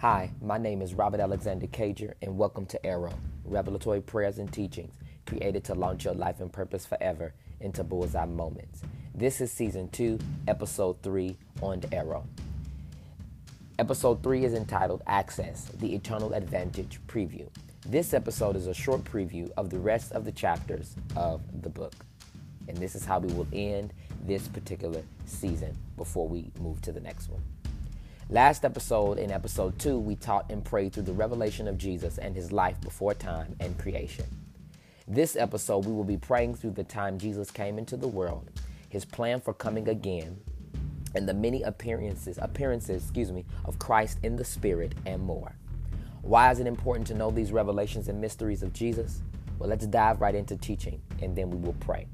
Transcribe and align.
Hi, 0.00 0.30
my 0.40 0.58
name 0.58 0.80
is 0.80 0.94
Robert 0.94 1.18
Alexander 1.18 1.66
Cager, 1.66 2.12
and 2.22 2.38
welcome 2.38 2.66
to 2.66 2.86
Arrow, 2.86 3.12
revelatory 3.44 4.00
prayers 4.00 4.38
and 4.38 4.52
teachings 4.52 4.94
created 5.26 5.64
to 5.64 5.74
launch 5.74 6.04
your 6.04 6.14
life 6.14 6.38
and 6.38 6.52
purpose 6.52 6.86
forever 6.86 7.34
into 7.58 7.82
bullseye 7.82 8.24
moments. 8.24 8.82
This 9.12 9.40
is 9.40 9.50
season 9.50 9.88
two, 9.88 10.20
episode 10.46 11.02
three 11.02 11.36
on 11.62 11.82
Arrow. 11.90 12.24
Episode 13.80 14.22
three 14.22 14.44
is 14.44 14.54
entitled 14.54 15.02
Access 15.08 15.64
The 15.80 15.92
Eternal 15.92 16.32
Advantage 16.32 17.00
Preview. 17.08 17.48
This 17.84 18.14
episode 18.14 18.54
is 18.54 18.68
a 18.68 18.74
short 18.74 19.02
preview 19.02 19.50
of 19.56 19.68
the 19.68 19.80
rest 19.80 20.12
of 20.12 20.24
the 20.24 20.30
chapters 20.30 20.94
of 21.16 21.40
the 21.62 21.70
book. 21.70 22.06
And 22.68 22.76
this 22.76 22.94
is 22.94 23.04
how 23.04 23.18
we 23.18 23.32
will 23.32 23.48
end 23.52 23.92
this 24.24 24.46
particular 24.46 25.02
season 25.26 25.76
before 25.96 26.28
we 26.28 26.52
move 26.60 26.80
to 26.82 26.92
the 26.92 27.00
next 27.00 27.28
one. 27.28 27.42
Last 28.30 28.66
episode, 28.66 29.18
in 29.18 29.30
episode 29.30 29.78
two, 29.78 29.98
we 29.98 30.14
taught 30.14 30.50
and 30.50 30.62
prayed 30.62 30.92
through 30.92 31.04
the 31.04 31.14
revelation 31.14 31.66
of 31.66 31.78
Jesus 31.78 32.18
and 32.18 32.36
his 32.36 32.52
life 32.52 32.78
before 32.82 33.14
time 33.14 33.56
and 33.58 33.78
creation. 33.78 34.26
This 35.06 35.34
episode, 35.34 35.86
we 35.86 35.94
will 35.94 36.04
be 36.04 36.18
praying 36.18 36.56
through 36.56 36.72
the 36.72 36.84
time 36.84 37.16
Jesus 37.16 37.50
came 37.50 37.78
into 37.78 37.96
the 37.96 38.06
world, 38.06 38.50
his 38.90 39.06
plan 39.06 39.40
for 39.40 39.54
coming 39.54 39.88
again, 39.88 40.38
and 41.14 41.26
the 41.26 41.32
many 41.32 41.62
appearances, 41.62 42.38
appearances, 42.42 43.02
excuse 43.02 43.32
me, 43.32 43.46
of 43.64 43.78
Christ 43.78 44.18
in 44.22 44.36
the 44.36 44.44
Spirit 44.44 44.92
and 45.06 45.22
more. 45.22 45.56
Why 46.20 46.50
is 46.50 46.60
it 46.60 46.66
important 46.66 47.06
to 47.06 47.14
know 47.14 47.30
these 47.30 47.50
revelations 47.50 48.08
and 48.08 48.20
mysteries 48.20 48.62
of 48.62 48.74
Jesus? 48.74 49.22
Well, 49.58 49.70
let's 49.70 49.86
dive 49.86 50.20
right 50.20 50.34
into 50.34 50.58
teaching, 50.58 51.00
and 51.22 51.34
then 51.34 51.48
we 51.48 51.56
will 51.56 51.76
pray. 51.80 52.06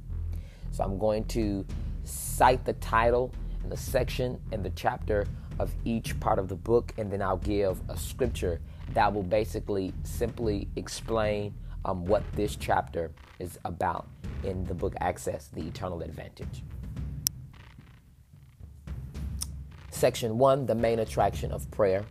So 0.70 0.84
I'm 0.84 0.96
going 0.96 1.24
to 1.24 1.66
cite 2.05 2.64
the 2.64 2.74
title 2.74 3.33
and 3.64 3.72
the 3.72 3.77
section 3.77 4.41
and 4.52 4.64
the 4.64 4.70
chapter 4.77 5.27
of 5.58 5.72
each 5.84 6.18
part 6.20 6.38
of 6.38 6.48
the 6.48 6.54
book, 6.54 6.92
and 6.98 7.10
then 7.10 7.22
I'll 7.22 7.36
give 7.36 7.80
a 7.88 7.97
scripture 7.97 8.60
that 8.92 9.12
will 9.12 9.22
basically 9.22 9.92
simply 10.02 10.69
explain 10.77 11.55
um, 11.84 12.05
what 12.05 12.22
this 12.33 12.56
chapter 12.56 13.12
is 13.38 13.58
about 13.64 14.08
in 14.42 14.64
the 14.64 14.74
book 14.74 14.94
Access, 15.00 15.48
the 15.48 15.62
Eternal 15.62 16.02
Advantage. 16.02 16.62
Section 19.91 20.38
1 20.38 20.66
The 20.66 20.74
Main 20.74 20.98
Attraction 20.98 21.52
of 21.52 21.70
Prayer. 21.70 22.05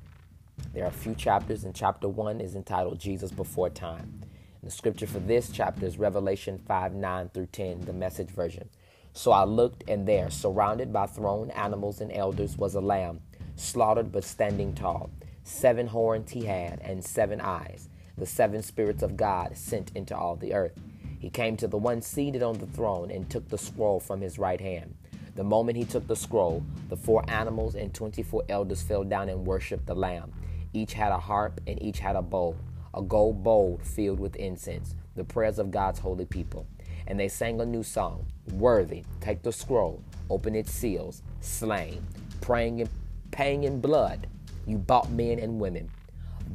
There 0.74 0.84
are 0.84 0.88
a 0.88 0.92
few 0.92 1.16
chapters, 1.16 1.64
and 1.64 1.76
chapter 1.76 2.08
1 2.08 2.42
is 2.42 2.56
entitled 2.56 3.00
Jesus 3.00 3.32
Before 3.32 3.70
Time. 3.70 4.22
And 4.22 4.72
the 4.72 4.72
scripture 4.72 5.08
for 5.08 5.20
this 5.20 5.50
chapter 5.52 5.86
is 5.86 5.98
Revelation 5.98 6.58
5 6.58 6.94
9 6.94 7.30
through 7.30 7.48
10, 7.48 7.82
the 7.82 7.94
message 7.94 8.30
version. 8.30 8.70
So 9.12 9.32
I 9.32 9.44
looked, 9.44 9.84
and 9.88 10.08
there, 10.08 10.32
surrounded 10.32 10.92
by 10.92 11.06
throned 11.06 11.52
animals 11.52 12.02
and 12.02 12.12
elders, 12.12 12.58
was 12.58 12.74
a 12.74 12.82
lamb 12.82 13.22
slaughtered 13.56 14.12
but 14.12 14.24
standing 14.24 14.74
tall. 14.74 15.10
Seven 15.44 15.88
horns 15.88 16.32
he 16.32 16.46
had, 16.46 16.80
and 16.82 17.04
seven 17.04 17.42
eyes, 17.42 17.90
the 18.18 18.26
seven 18.26 18.62
spirits 18.62 19.04
of 19.04 19.18
God 19.18 19.58
sent 19.58 19.92
into 19.96 20.16
all 20.16 20.36
the 20.36 20.54
earth. 20.54 20.80
He 21.20 21.30
came 21.30 21.58
to 21.58 21.68
the 21.68 21.78
one 21.78 22.02
seated 22.02 22.44
on 22.44 22.58
the 22.58 22.68
throne 22.68 23.10
and 23.10 23.30
took 23.30 23.48
the 23.50 23.58
scroll 23.58 24.00
from 24.00 24.22
his 24.22 24.38
right 24.38 24.60
hand. 24.60 24.96
The 25.36 25.44
moment 25.44 25.78
he 25.78 25.86
took 25.86 26.08
the 26.08 26.16
scroll, 26.16 26.64
the 26.90 26.98
four 26.98 27.24
animals 27.28 27.76
and 27.76 27.94
twenty 27.94 28.24
four 28.24 28.44
elders 28.50 28.82
fell 28.82 29.04
down 29.04 29.30
and 29.30 29.46
worshipped 29.46 29.86
the 29.86 29.96
Lamb. 29.96 30.32
Each 30.74 30.94
had 30.94 31.12
a 31.12 31.18
harp 31.18 31.60
and 31.66 31.82
each 31.82 32.00
had 32.00 32.16
a 32.16 32.22
bowl, 32.22 32.56
a 32.94 33.02
gold 33.02 33.44
bowl 33.44 33.80
filled 33.84 34.20
with 34.20 34.36
incense, 34.36 34.96
the 35.16 35.24
prayers 35.24 35.60
of 35.60 35.72
God's 35.72 36.00
holy 36.00 36.26
people. 36.26 36.68
And 37.08 37.20
they 37.20 37.30
sang 37.30 37.60
a 37.62 37.66
new 37.66 37.84
song 37.84 38.26
Worthy, 38.52 39.04
take 39.22 39.42
the 39.42 39.52
scroll, 39.52 40.02
open 40.30 40.56
its 40.56 40.72
seals, 40.72 41.24
slain, 41.42 42.06
praying 42.42 42.82
and 42.82 42.90
paying 43.34 43.64
in 43.64 43.82
blood, 43.82 44.28
you 44.68 44.78
bought 44.78 45.10
men 45.10 45.40
and 45.40 45.60
women, 45.60 45.90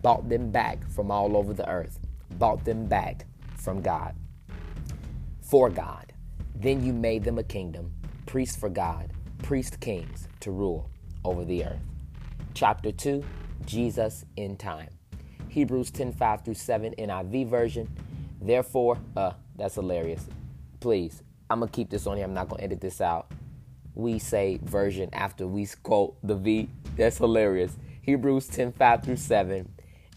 bought 0.00 0.28
them 0.28 0.50
back 0.52 0.88
from 0.88 1.10
all 1.10 1.36
over 1.36 1.52
the 1.52 1.68
earth, 1.68 1.98
bought 2.38 2.64
them 2.64 2.86
back 2.86 3.26
from 3.56 3.82
God, 3.82 4.14
for 5.42 5.68
God. 5.68 6.12
Then 6.54 6.84
you 6.84 6.92
made 6.92 7.24
them 7.24 7.36
a 7.36 7.42
kingdom, 7.42 7.92
priests 8.26 8.56
for 8.56 8.68
God, 8.68 9.12
priest 9.42 9.80
kings 9.80 10.28
to 10.38 10.52
rule 10.52 10.88
over 11.24 11.44
the 11.44 11.64
earth. 11.64 11.80
Chapter 12.54 12.92
2 12.92 13.24
Jesus 13.66 14.24
in 14.36 14.56
Time. 14.56 14.88
Hebrews 15.48 15.90
10 15.90 16.12
5 16.12 16.44
through 16.44 16.54
7 16.54 16.94
NIV 16.96 17.48
version. 17.48 17.88
Therefore, 18.40 18.98
uh, 19.16 19.32
that's 19.56 19.74
hilarious. 19.74 20.26
Please, 20.78 21.24
I'm 21.50 21.58
gonna 21.58 21.72
keep 21.72 21.90
this 21.90 22.06
on 22.06 22.16
here. 22.16 22.24
I'm 22.24 22.34
not 22.34 22.48
gonna 22.48 22.62
edit 22.62 22.80
this 22.80 23.00
out 23.00 23.32
we 23.98 24.18
say 24.18 24.60
version 24.62 25.10
after 25.12 25.46
we 25.46 25.66
quote 25.82 26.16
the 26.22 26.36
V. 26.36 26.68
That's 26.96 27.18
hilarious. 27.18 27.76
Hebrews 28.02 28.46
10 28.46 28.72
5 28.72 29.02
through 29.02 29.16
7, 29.16 29.68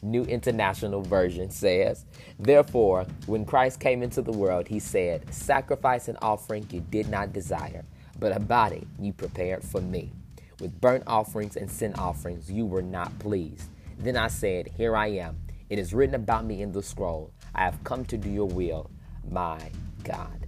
New 0.03 0.24
International 0.24 1.02
Version 1.02 1.50
says, 1.50 2.06
Therefore, 2.40 3.06
when 3.25 3.44
Christ 3.44 3.80
came 3.80 4.03
into 4.03 4.22
the 4.22 4.31
world, 4.31 4.68
he 4.68 4.80
said, 4.80 5.34
Sacrifice 5.34 6.08
and 6.08 6.18
offering 6.22 6.66
you 6.70 6.80
did 6.80 7.09
not 7.09 7.34
desire, 7.34 7.84
but 8.20 8.36
a 8.36 8.40
body 8.40 8.88
you 9.00 9.14
prepared 9.14 9.64
for 9.64 9.81
me. 9.81 10.12
With 10.59 10.80
burnt 10.80 11.03
offerings 11.08 11.56
and 11.58 11.70
sin 11.70 11.96
offerings 11.96 12.52
you 12.52 12.66
were 12.68 12.84
not 12.84 13.18
pleased. 13.18 13.68
Then 13.97 14.16
I 14.16 14.28
said, 14.28 14.70
Here 14.78 14.96
I 14.96 15.08
am. 15.08 15.40
It 15.70 15.80
is 15.80 15.94
written 15.94 16.16
about 16.16 16.46
me 16.46 16.62
in 16.62 16.72
the 16.72 16.84
scroll. 16.84 17.31
I 17.56 17.64
have 17.64 17.84
come 17.84 18.06
to 18.06 18.18
do 18.18 18.30
your 18.30 18.47
will, 18.47 18.91
my 19.30 19.59
God. 20.03 20.46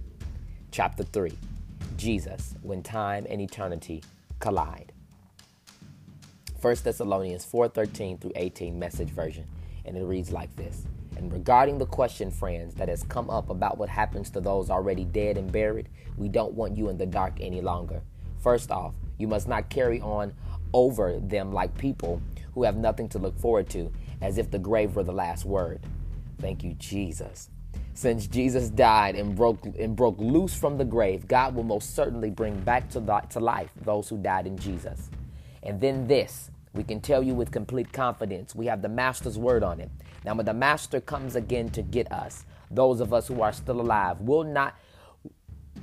Chapter 0.70 1.02
3 1.02 1.36
Jesus 1.96 2.54
when 2.62 2.82
time 2.82 3.26
and 3.28 3.40
eternity 3.40 4.02
collide. 4.38 4.92
1 6.60 6.76
Thessalonians 6.84 7.44
4:13 7.44 8.18
through 8.18 8.32
18 8.36 8.78
message 8.78 9.10
version 9.10 9.46
and 9.84 9.96
it 9.96 10.04
reads 10.04 10.32
like 10.32 10.54
this. 10.56 10.86
And 11.16 11.32
regarding 11.32 11.78
the 11.78 11.86
question, 11.86 12.30
friends, 12.30 12.74
that 12.74 12.88
has 12.88 13.02
come 13.04 13.30
up 13.30 13.50
about 13.50 13.78
what 13.78 13.88
happens 13.88 14.30
to 14.30 14.40
those 14.40 14.70
already 14.70 15.04
dead 15.04 15.36
and 15.36 15.52
buried, 15.52 15.88
we 16.16 16.28
don't 16.28 16.54
want 16.54 16.76
you 16.76 16.88
in 16.88 16.98
the 16.98 17.06
dark 17.06 17.34
any 17.40 17.60
longer. 17.60 18.02
First 18.38 18.70
off, 18.70 18.94
you 19.18 19.28
must 19.28 19.46
not 19.46 19.70
carry 19.70 20.00
on 20.00 20.34
over 20.72 21.20
them 21.20 21.52
like 21.52 21.76
people 21.78 22.20
who 22.54 22.64
have 22.64 22.76
nothing 22.76 23.08
to 23.10 23.18
look 23.18 23.38
forward 23.38 23.68
to, 23.70 23.92
as 24.20 24.38
if 24.38 24.50
the 24.50 24.58
grave 24.58 24.96
were 24.96 25.04
the 25.04 25.12
last 25.12 25.44
word. 25.44 25.80
Thank 26.40 26.64
you, 26.64 26.74
Jesus. 26.74 27.48
Since 27.96 28.26
Jesus 28.26 28.70
died 28.70 29.14
and 29.14 29.36
broke 29.36 29.64
and 29.78 29.94
broke 29.94 30.18
loose 30.18 30.52
from 30.52 30.78
the 30.78 30.84
grave, 30.84 31.28
God 31.28 31.54
will 31.54 31.62
most 31.62 31.94
certainly 31.94 32.28
bring 32.28 32.58
back 32.60 32.90
to, 32.90 33.00
the, 33.00 33.20
to 33.30 33.38
life 33.38 33.70
those 33.82 34.08
who 34.08 34.18
died 34.18 34.48
in 34.48 34.58
Jesus. 34.58 35.10
And 35.62 35.80
then 35.80 36.08
this, 36.08 36.50
we 36.72 36.82
can 36.82 37.00
tell 37.00 37.22
you 37.22 37.34
with 37.34 37.52
complete 37.52 37.92
confidence, 37.92 38.52
we 38.52 38.66
have 38.66 38.82
the 38.82 38.88
master's 38.88 39.38
word 39.38 39.62
on 39.62 39.80
it. 39.80 39.90
Now 40.24 40.34
when 40.34 40.44
the 40.44 40.52
master 40.52 41.00
comes 41.00 41.36
again 41.36 41.68
to 41.70 41.82
get 41.82 42.10
us, 42.10 42.44
those 42.68 43.00
of 43.00 43.14
us 43.14 43.28
who 43.28 43.42
are 43.42 43.52
still 43.52 43.80
alive 43.80 44.20
will 44.20 44.44
not 44.44 44.74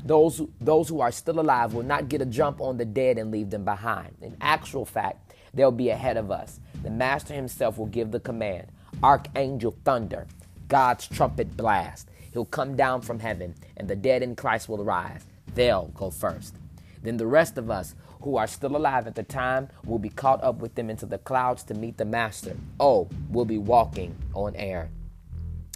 those 0.03 0.41
those 0.59 0.89
who 0.89 0.99
are 0.99 1.11
still 1.11 1.39
alive 1.39 1.73
will 1.73 1.83
not 1.83 2.09
get 2.09 2.22
a 2.22 2.25
jump 2.25 2.59
on 2.59 2.78
the 2.78 2.85
dead 2.85 3.17
and 3.17 3.31
leave 3.31 3.49
them 3.49 3.63
behind. 3.63 4.16
In 4.22 4.35
actual 4.41 4.83
fact, 4.83 5.33
they'll 5.53 5.72
be 5.72 5.89
ahead 5.89 6.17
of 6.17 6.31
us. 6.31 6.59
The 6.83 6.89
master 6.89 7.33
himself 7.33 7.78
will 7.78 7.85
give 7.85 8.11
the 8.11 8.19
command. 8.19 8.67
Archangel 9.03 9.75
thunder 9.85 10.28
God's 10.71 11.05
trumpet 11.05 11.57
blast. 11.57 12.07
He'll 12.31 12.45
come 12.45 12.77
down 12.77 13.01
from 13.01 13.19
heaven, 13.19 13.55
and 13.75 13.89
the 13.89 13.95
dead 13.97 14.23
in 14.23 14.37
Christ 14.37 14.69
will 14.69 14.85
rise. 14.85 15.25
They'll 15.53 15.87
go 15.87 16.09
first. 16.09 16.55
Then 17.03 17.17
the 17.17 17.27
rest 17.27 17.57
of 17.57 17.69
us 17.69 17.93
who 18.21 18.37
are 18.37 18.47
still 18.47 18.77
alive 18.77 19.05
at 19.05 19.15
the 19.15 19.23
time 19.23 19.67
will 19.83 19.99
be 19.99 20.07
caught 20.07 20.41
up 20.41 20.59
with 20.59 20.75
them 20.75 20.89
into 20.89 21.05
the 21.05 21.17
clouds 21.17 21.63
to 21.63 21.73
meet 21.73 21.97
the 21.97 22.05
Master. 22.05 22.55
Oh, 22.79 23.09
we'll 23.29 23.43
be 23.43 23.57
walking 23.57 24.15
on 24.33 24.55
air. 24.55 24.89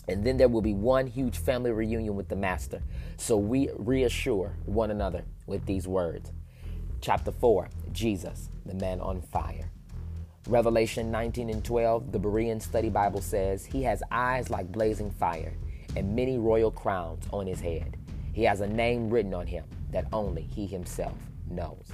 And 0.07 0.23
then 0.23 0.37
there 0.37 0.47
will 0.47 0.61
be 0.61 0.73
one 0.73 1.07
huge 1.07 1.39
family 1.39 1.73
reunion 1.73 2.15
with 2.15 2.29
the 2.29 2.37
Master. 2.37 2.81
So 3.17 3.35
we 3.35 3.71
reassure 3.75 4.55
one 4.65 4.91
another 4.91 5.25
with 5.45 5.65
these 5.65 5.89
words. 5.89 6.31
Chapter 7.01 7.33
4 7.33 7.67
Jesus, 7.91 8.49
the 8.65 8.75
man 8.75 9.01
on 9.01 9.21
fire. 9.21 9.69
Revelation 10.47 11.09
19 11.09 11.49
and 11.49 11.65
12, 11.65 12.11
the 12.11 12.19
Berean 12.19 12.61
Study 12.61 12.89
Bible 12.89 13.21
says, 13.21 13.65
He 13.65 13.81
has 13.81 14.03
eyes 14.11 14.51
like 14.51 14.71
blazing 14.71 15.09
fire 15.09 15.53
and 15.95 16.15
many 16.15 16.37
royal 16.37 16.69
crowns 16.69 17.25
on 17.33 17.47
his 17.47 17.59
head. 17.59 17.97
He 18.31 18.43
has 18.43 18.61
a 18.61 18.67
name 18.67 19.09
written 19.09 19.33
on 19.33 19.47
him 19.47 19.65
that 19.91 20.05
only 20.13 20.43
he 20.43 20.67
himself 20.67 21.17
knows. 21.49 21.91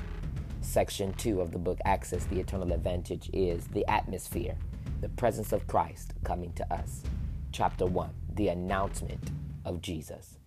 Section 0.60 1.14
2 1.14 1.40
of 1.40 1.52
the 1.52 1.58
book 1.58 1.80
Access 1.86 2.26
the 2.26 2.42
Eternal 2.42 2.74
Advantage 2.74 3.30
is 3.32 3.68
the 3.68 3.90
atmosphere, 3.90 4.58
the 5.00 5.10
presence 5.10 5.54
of 5.54 5.66
Christ 5.68 6.14
coming 6.26 6.52
to 6.54 6.74
us. 6.74 7.04
Chapter 7.54 7.86
1 7.86 8.10
The 8.36 8.50
announcement 8.50 9.32
of 9.64 9.82
Jesus. 9.82 10.40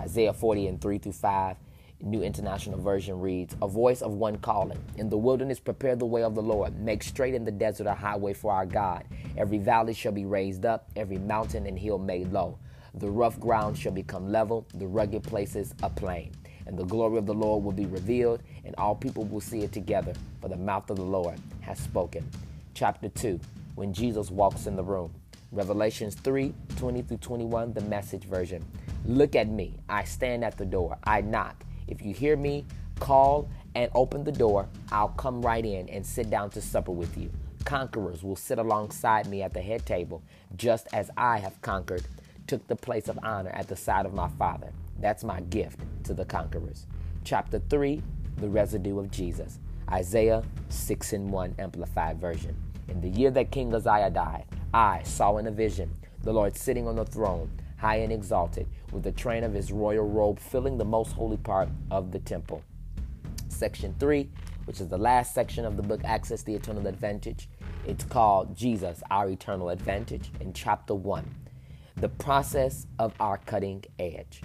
Isaiah 0.00 0.32
40 0.32 0.66
and 0.66 0.80
3 0.80 0.98
through 0.98 1.12
5 1.12 1.56
New 2.02 2.22
International 2.22 2.78
Version 2.78 3.20
reads, 3.20 3.56
A 3.62 3.68
voice 3.68 4.02
of 4.02 4.14
one 4.14 4.36
calling. 4.38 4.78
In 4.96 5.08
the 5.08 5.16
wilderness, 5.16 5.60
prepare 5.60 5.96
the 5.96 6.04
way 6.04 6.22
of 6.22 6.34
the 6.34 6.42
Lord. 6.42 6.78
Make 6.78 7.02
straight 7.02 7.34
in 7.34 7.44
the 7.44 7.50
desert 7.50 7.86
a 7.86 7.94
highway 7.94 8.34
for 8.34 8.52
our 8.52 8.66
God. 8.66 9.04
Every 9.36 9.58
valley 9.58 9.94
shall 9.94 10.12
be 10.12 10.24
raised 10.24 10.66
up, 10.66 10.90
every 10.96 11.18
mountain 11.18 11.66
and 11.66 11.78
hill 11.78 11.98
made 11.98 12.32
low. 12.32 12.58
The 12.94 13.08
rough 13.08 13.40
ground 13.40 13.78
shall 13.78 13.92
become 13.92 14.30
level, 14.30 14.66
the 14.74 14.86
rugged 14.86 15.22
places 15.22 15.74
a 15.82 15.88
plain. 15.88 16.32
And 16.66 16.78
the 16.78 16.84
glory 16.84 17.18
of 17.18 17.26
the 17.26 17.34
Lord 17.34 17.64
will 17.64 17.72
be 17.72 17.86
revealed, 17.86 18.42
and 18.64 18.74
all 18.76 18.94
people 18.94 19.24
will 19.24 19.40
see 19.40 19.62
it 19.62 19.72
together, 19.72 20.12
for 20.40 20.48
the 20.48 20.56
mouth 20.56 20.90
of 20.90 20.96
the 20.96 21.04
Lord 21.04 21.38
has 21.60 21.78
spoken. 21.78 22.28
Chapter 22.74 23.08
2 23.08 23.40
when 23.74 23.92
Jesus 23.92 24.30
walks 24.30 24.66
in 24.66 24.76
the 24.76 24.82
room. 24.82 25.12
Revelations 25.50 26.14
3 26.14 26.54
20 26.76 27.02
through 27.02 27.16
21, 27.18 27.72
the 27.72 27.80
message 27.82 28.24
version. 28.24 28.64
Look 29.04 29.36
at 29.36 29.48
me. 29.48 29.78
I 29.88 30.04
stand 30.04 30.44
at 30.44 30.56
the 30.56 30.64
door. 30.64 30.98
I 31.04 31.20
knock. 31.20 31.64
If 31.92 32.00
you 32.00 32.14
hear 32.14 32.38
me, 32.38 32.64
call 33.00 33.50
and 33.74 33.90
open 33.94 34.24
the 34.24 34.32
door. 34.32 34.66
I'll 34.90 35.08
come 35.08 35.42
right 35.42 35.62
in 35.62 35.90
and 35.90 36.06
sit 36.06 36.30
down 36.30 36.48
to 36.52 36.62
supper 36.62 36.90
with 36.90 37.18
you. 37.18 37.30
Conquerors 37.66 38.22
will 38.22 38.34
sit 38.34 38.58
alongside 38.58 39.28
me 39.28 39.42
at 39.42 39.52
the 39.52 39.60
head 39.60 39.84
table, 39.84 40.22
just 40.56 40.88
as 40.94 41.10
I 41.18 41.36
have 41.36 41.60
conquered, 41.60 42.02
took 42.46 42.66
the 42.66 42.76
place 42.76 43.08
of 43.08 43.18
honor 43.22 43.50
at 43.50 43.68
the 43.68 43.76
side 43.76 44.06
of 44.06 44.14
my 44.14 44.30
Father. 44.38 44.72
That's 45.00 45.22
my 45.22 45.42
gift 45.42 45.80
to 46.04 46.14
the 46.14 46.24
conquerors. 46.24 46.86
Chapter 47.24 47.58
3 47.58 48.02
The 48.38 48.48
Residue 48.48 48.98
of 48.98 49.10
Jesus. 49.10 49.58
Isaiah 49.90 50.42
6 50.70 51.12
and 51.12 51.30
1 51.30 51.56
Amplified 51.58 52.18
Version. 52.18 52.56
In 52.88 53.02
the 53.02 53.10
year 53.10 53.30
that 53.32 53.50
King 53.50 53.74
Uzziah 53.74 54.08
died, 54.08 54.46
I 54.72 55.02
saw 55.02 55.36
in 55.36 55.46
a 55.46 55.50
vision 55.50 55.90
the 56.22 56.32
Lord 56.32 56.56
sitting 56.56 56.88
on 56.88 56.96
the 56.96 57.04
throne, 57.04 57.50
high 57.82 57.96
and 57.96 58.12
exalted, 58.12 58.68
with 58.92 59.02
the 59.02 59.10
train 59.10 59.42
of 59.42 59.52
his 59.52 59.72
royal 59.72 60.08
robe 60.08 60.38
filling 60.38 60.78
the 60.78 60.84
most 60.84 61.10
holy 61.14 61.36
part 61.36 61.68
of 61.90 62.12
the 62.12 62.18
temple. 62.20 62.62
Section 63.48 63.92
3, 63.98 64.30
which 64.66 64.80
is 64.80 64.86
the 64.86 64.96
last 64.96 65.34
section 65.34 65.64
of 65.64 65.76
the 65.76 65.82
book 65.82 66.00
Access 66.04 66.44
the 66.44 66.54
Eternal 66.54 66.86
Advantage. 66.86 67.48
It's 67.84 68.04
called 68.04 68.56
Jesus, 68.56 69.02
Our 69.10 69.30
Eternal 69.30 69.70
Advantage, 69.70 70.30
in 70.38 70.52
chapter 70.52 70.94
1. 70.94 71.28
The 71.96 72.08
process 72.08 72.86
of 73.00 73.14
our 73.18 73.38
cutting 73.38 73.84
edge. 73.98 74.42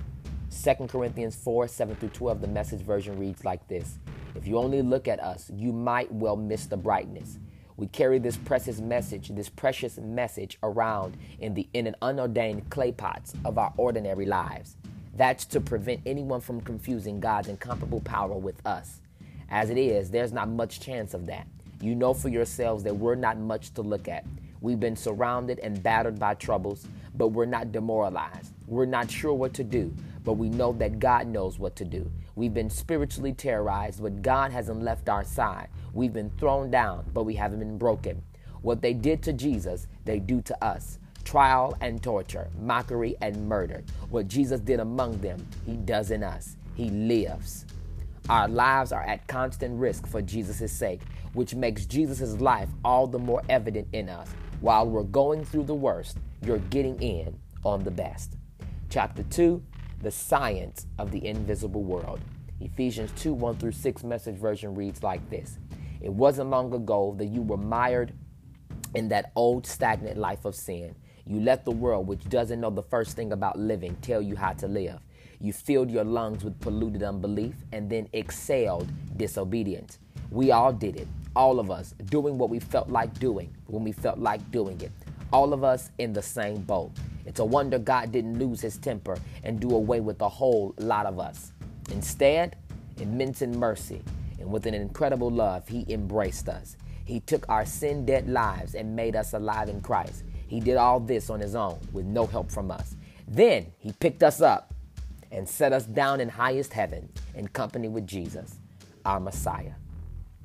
2 0.50 0.88
Corinthians 0.88 1.36
4 1.36 1.68
7 1.68 1.96
through 1.98 2.10
12, 2.10 2.42
the 2.42 2.48
message 2.48 2.82
version 2.82 3.20
reads 3.20 3.46
like 3.46 3.68
this 3.68 4.00
If 4.34 4.48
you 4.48 4.58
only 4.58 4.82
look 4.82 5.08
at 5.08 5.20
us, 5.20 5.52
you 5.54 5.72
might 5.72 6.12
well 6.12 6.38
miss 6.38 6.66
the 6.66 6.78
brightness. 6.78 7.38
We 7.78 7.86
carry 7.86 8.18
this 8.18 8.38
precious 8.38 8.80
message, 8.80 9.30
this 9.30 9.50
precious 9.50 10.00
message 10.00 10.58
around 10.64 11.16
in 11.40 11.54
the 11.54 11.68
in 11.74 11.86
an 11.86 11.96
unordained 12.02 12.72
clay 12.72 12.92
pots 12.92 13.36
of 13.46 13.60
our 13.60 13.72
ordinary 13.78 14.26
lives. 14.26 14.76
That's 15.16 15.46
to 15.46 15.62
prevent 15.62 16.02
anyone 16.04 16.42
from 16.42 16.62
confusing 16.62 17.20
God's 17.20 17.50
incomparable 17.50 18.02
power 18.02 18.36
with 18.36 18.66
us. 18.66 19.02
As 19.50 19.70
it 19.70 19.78
is, 19.78 20.10
there's 20.10 20.34
not 20.34 20.50
much 20.50 20.80
chance 20.80 21.14
of 21.14 21.28
that. 21.28 21.48
You 21.80 21.94
know 21.94 22.16
for 22.16 22.30
yourselves 22.30 22.84
that 22.84 22.98
we're 22.98 23.14
not 23.14 23.38
much 23.38 23.72
to 23.76 23.84
look 23.84 24.08
at. 24.08 24.26
We've 24.60 24.80
been 24.80 24.96
surrounded 24.96 25.60
and 25.60 25.82
battered 25.84 26.18
by 26.18 26.34
troubles, 26.34 26.88
but 27.16 27.28
we're 27.28 27.46
not 27.46 27.72
demoralized. 27.72 28.54
We're 28.66 28.86
not 28.88 29.12
sure 29.12 29.34
what 29.34 29.54
to 29.54 29.64
do, 29.64 29.94
but 30.24 30.34
we 30.34 30.50
know 30.50 30.74
that 30.74 30.98
God 30.98 31.28
knows 31.28 31.60
what 31.60 31.76
to 31.76 31.86
do. 31.86 32.12
We've 32.36 32.54
been 32.54 32.70
spiritually 32.70 33.34
terrorized, 33.34 34.02
but 34.02 34.22
God 34.24 34.52
hasn't 34.52 34.82
left 34.82 35.10
our 35.10 35.24
side. 35.24 35.70
We've 35.98 36.14
been 36.14 36.30
thrown 36.38 36.70
down, 36.70 37.06
but 37.12 37.24
we 37.24 37.34
haven't 37.34 37.58
been 37.58 37.80
broken. 37.80 38.22
What 38.62 38.84
they 38.84 38.94
did 38.94 39.24
to 39.24 39.34
Jesus, 39.34 39.88
they 40.06 40.20
do 40.20 40.44
to 40.44 40.64
us 40.64 41.00
trial 41.24 41.76
and 41.82 42.04
torture, 42.04 42.50
mockery 42.62 43.16
and 43.20 43.50
murder. 43.50 43.84
What 44.12 44.28
Jesus 44.28 44.60
did 44.60 44.80
among 44.80 45.20
them, 45.22 45.44
he 45.66 45.74
does 45.74 46.12
in 46.12 46.24
us. 46.24 46.56
He 46.76 46.92
lives. 46.92 47.66
Our 48.30 48.48
lives 48.48 48.92
are 48.92 49.02
at 49.02 49.26
constant 49.26 49.80
risk 49.80 50.06
for 50.06 50.22
Jesus' 50.22 50.72
sake, 50.72 51.02
which 51.34 51.56
makes 51.56 51.88
Jesus' 51.88 52.40
life 52.40 52.70
all 52.86 53.08
the 53.08 53.18
more 53.18 53.42
evident 53.50 53.88
in 53.92 54.08
us. 54.08 54.30
While 54.62 54.88
we're 54.88 55.02
going 55.02 55.46
through 55.46 55.64
the 55.64 55.74
worst, 55.74 56.20
you're 56.44 56.60
getting 56.60 57.02
in 57.02 57.40
on 57.66 57.84
the 57.84 57.90
best. 57.90 58.38
Chapter 58.92 59.24
2 59.24 59.64
The 60.04 60.12
Science 60.12 60.86
of 61.00 61.10
the 61.10 61.26
Invisible 61.26 61.84
World. 61.84 62.20
Ephesians 62.62 63.12
2 63.20 63.34
1 63.34 63.58
through 63.58 63.72
6 63.72 64.04
message 64.04 64.36
version 64.36 64.76
reads 64.76 65.02
like 65.02 65.28
this 65.32 65.58
It 66.02 66.12
wasn't 66.12 66.50
long 66.50 66.74
ago 66.74 67.16
that 67.18 67.26
you 67.26 67.42
were 67.42 67.58
mired 67.58 68.14
in 68.94 69.10
that 69.10 69.32
old 69.36 69.66
stagnant 69.66 70.18
life 70.18 70.46
of 70.46 70.56
sin. 70.56 70.96
You 71.26 71.42
let 71.42 71.66
the 71.66 71.72
world, 71.72 72.08
which 72.08 72.24
doesn't 72.30 72.62
know 72.62 72.70
the 72.70 72.84
first 72.84 73.16
thing 73.16 73.34
about 73.34 73.60
living, 73.60 73.98
tell 74.02 74.22
you 74.22 74.36
how 74.36 74.54
to 74.54 74.68
live. 74.68 75.00
You 75.40 75.54
filled 75.54 75.92
your 75.92 76.06
lungs 76.06 76.44
with 76.44 76.60
polluted 76.60 77.04
unbelief 77.04 77.56
and 77.72 77.90
then 77.90 78.08
exhaled 78.14 78.90
disobedience. 79.18 80.00
We 80.32 80.52
all 80.52 80.74
did 80.74 80.96
it 80.96 81.08
all 81.38 81.60
of 81.60 81.70
us 81.70 81.94
doing 82.06 82.36
what 82.40 82.50
we 82.50 82.60
felt 82.60 82.90
like 82.90 83.14
doing 83.20 83.56
when 83.68 83.84
we 83.84 83.92
felt 83.92 84.18
like 84.18 84.50
doing 84.50 84.82
it. 84.82 84.92
All 85.32 85.54
of 85.54 85.64
us 85.64 85.92
in 86.00 86.12
the 86.12 86.22
same 86.22 86.62
boat. 86.62 86.92
It's 87.28 87.40
a 87.40 87.46
wonder 87.46 87.78
God 87.78 88.12
didn't 88.12 88.40
lose 88.40 88.60
his 88.60 88.78
temper 88.78 89.18
and 89.44 89.60
do 89.60 89.70
away 89.76 90.00
with 90.00 90.20
a 90.22 90.30
whole 90.30 90.74
lot 90.80 91.06
of 91.06 91.20
us. 91.20 91.54
Instead, 91.92 92.58
immense 92.98 93.44
in 93.44 93.56
mercy 93.58 94.02
and 94.40 94.52
with 94.52 94.66
an 94.66 94.74
incredible 94.74 95.30
love, 95.30 95.68
he 95.68 95.86
embraced 95.90 96.50
us. 96.50 96.78
He 97.06 97.20
took 97.22 97.48
our 97.50 97.66
sin 97.66 98.06
dead 98.06 98.28
lives 98.30 98.76
and 98.76 98.96
made 98.96 99.16
us 99.16 99.34
alive 99.34 99.70
in 99.70 99.82
Christ. 99.82 100.24
He 100.48 100.60
did 100.60 100.78
all 100.78 101.00
this 101.00 101.30
on 101.30 101.40
his 101.40 101.56
own 101.56 101.80
with 101.92 102.06
no 102.06 102.26
help 102.26 102.52
from 102.52 102.72
us. 102.72 102.96
Then 103.28 103.68
he 103.80 103.92
picked 103.94 104.24
us 104.24 104.42
up 104.42 104.74
and 105.32 105.48
set 105.48 105.74
us 105.74 105.86
down 105.86 106.22
in 106.22 106.30
highest 106.30 106.74
heaven 106.74 107.10
in 107.36 107.48
company 107.48 107.88
with 107.88 108.08
Jesus, 108.08 108.60
our 109.06 109.20
Messiah. 109.20 109.74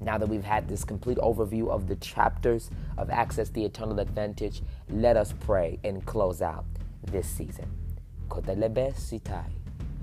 Now 0.01 0.19
that 0.19 0.29
we've 0.29 0.43
had 0.43 0.69
this 0.69 0.85
complete 0.85 1.19
overview 1.19 1.69
of 1.69 1.87
the 1.87 1.97
chapters 1.97 2.71
of 2.99 3.11
Access 3.11 3.51
the 3.51 3.65
Eternal 3.65 4.01
Advantage, 4.01 4.63
let 4.89 5.17
us 5.17 5.33
pray 5.39 5.79
and 5.85 6.05
close 6.05 6.43
out 6.43 6.65
this 7.05 7.29
season. 7.29 7.71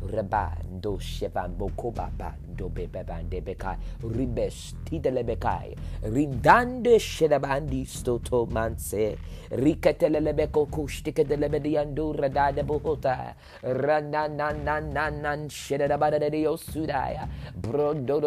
Rebando 0.05 0.97
Shevan 0.99 1.55
Bokobaba 1.55 2.33
do 2.55 2.69
Bebande 2.69 3.41
Bekai 3.41 3.77
Ribes 4.03 4.75
Tidelebekai 4.85 5.75
Rindande 6.03 6.99
Shedabandi 6.99 7.85
Stoto 7.85 8.45
Manse 8.45 9.17
Rikatelebeko 9.51 10.67
Kustika 10.69 11.23
de 11.27 11.35
Lebediandu 11.35 12.13
Radada 12.15 12.63
Bohota 12.63 13.35
Ranananan 13.63 15.49
Shedabada 15.49 16.19
de 16.19 16.45
Osudaya 16.45 17.27
Brodo 17.55 18.19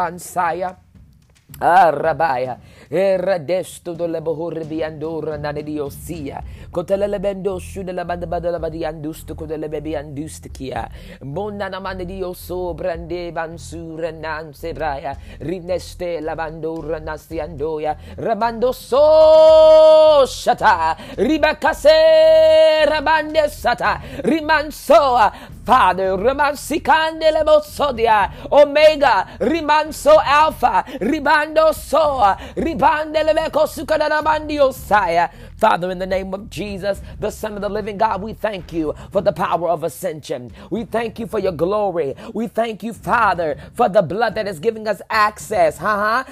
Bansaya 1.58 1.86
Arabaya, 1.86 2.58
Eradesto 2.90 3.94
do 3.96 4.06
lebohore 4.06 4.64
biandora 4.64 5.38
nane 5.38 5.62
diosia, 5.62 6.42
Cotele 6.70 7.20
bendo 7.20 7.58
su 7.58 7.82
de 7.82 7.92
la 7.92 8.04
banda 8.04 8.26
bada 8.26 8.50
la 8.50 8.58
badi 8.58 8.84
andusto 8.84 9.34
co 9.34 9.46
delle 9.46 9.68
bebi 9.68 9.94
andustikia, 9.94 10.88
Bonana 11.20 11.80
mane 11.80 12.04
dio 12.04 12.32
so 12.32 12.74
brande 12.74 13.32
bansura 13.32 14.10
nan 14.10 14.52
sebraya, 14.52 15.16
Rineste 15.38 16.20
la 16.20 16.34
bandora 16.34 16.98
nasti 16.98 17.40
andoya, 17.40 17.96
Ramando 18.16 18.72
so 18.72 20.24
shata, 20.26 20.96
Ribacase 21.16 22.84
rabande 22.86 23.48
sata, 23.48 24.00
Rimansoa, 24.22 25.32
Father, 25.64 26.16
Rimansikande 26.18 27.30
le 27.32 27.42
bosodia, 27.42 28.30
Omega, 28.50 29.26
Rimanso 29.38 30.18
Alpha, 30.22 30.84
Ribando 31.00 31.72
Soa, 31.72 32.36
Ribande 32.54 33.22
leveko 33.22 33.66
sukadarabandio 33.66 34.72
saya. 34.72 35.30
Father, 35.56 35.90
in 35.90 35.98
the 35.98 36.06
name 36.06 36.34
of 36.34 36.50
Jesus, 36.50 37.00
the 37.20 37.30
Son 37.30 37.54
of 37.54 37.62
the 37.62 37.68
living 37.68 37.96
God, 37.96 38.22
we 38.22 38.32
thank 38.34 38.72
you 38.72 38.94
for 39.12 39.20
the 39.20 39.32
power 39.32 39.68
of 39.68 39.84
ascension. 39.84 40.50
We 40.70 40.84
thank 40.84 41.18
you 41.18 41.26
for 41.26 41.38
your 41.38 41.52
glory. 41.52 42.14
We 42.34 42.48
thank 42.48 42.82
you, 42.82 42.92
Father, 42.92 43.56
for 43.72 43.88
the 43.88 44.02
blood 44.02 44.34
that 44.34 44.48
is 44.48 44.58
giving 44.58 44.88
us 44.88 45.00
access. 45.10 45.78
That 45.78 46.26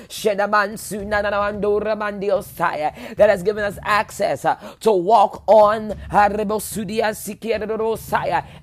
has 3.31 3.43
given 3.43 3.65
us 3.65 3.79
access 3.85 4.45
uh, 4.45 4.57
to 4.81 4.93
walk 4.93 5.43
on 5.47 5.95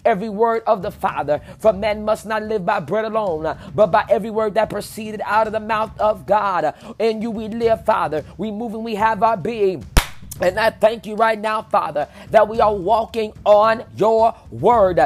every 0.06 0.30
word 0.30 0.64
of 0.68 0.82
the 0.82 0.92
Father. 0.92 1.42
For 1.60 1.74
men 1.74 2.06
must 2.06 2.26
not 2.26 2.44
live 2.44 2.66
by 2.66 2.80
bread 2.82 3.06
alone, 3.06 3.58
but 3.74 3.88
by 3.88 4.06
every 4.10 4.30
word 4.30 4.56
that 4.56 4.70
proceeded 4.70 5.22
out 5.26 5.48
of 5.48 5.54
the 5.54 5.60
mouth 5.60 5.98
of 6.00 6.26
God. 6.26 6.74
In 7.00 7.22
you 7.22 7.32
we 7.32 7.48
live, 7.48 7.86
Father. 7.86 8.26
We 8.38 8.52
move 8.52 8.74
and 8.74 8.84
we 8.84 8.96
have 8.96 9.24
our 9.24 9.38
being. 9.38 9.86
And 10.42 10.60
I 10.60 10.70
thank 10.70 11.06
you 11.06 11.16
right 11.16 11.40
now, 11.40 11.64
Father, 11.64 12.08
that 12.32 12.48
we 12.48 12.62
are 12.62 12.74
walking 12.74 13.34
on 13.46 13.84
your 13.96 14.34
word. 14.50 15.00